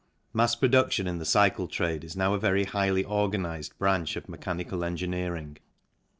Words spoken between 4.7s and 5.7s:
engineering.